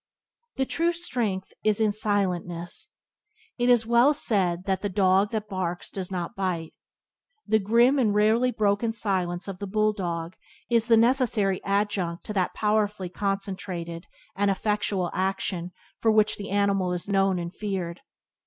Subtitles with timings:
[0.55, 2.87] The true strength is in silentness.
[3.59, 6.73] It is well said that "The dog that barks does not bite."
[7.45, 10.35] The grim and rarely broken silence of the bull dog
[10.71, 16.93] is the necessary adjunct to that powerfully concentrated and effectual action for which the animal
[16.93, 18.01] is known and feared.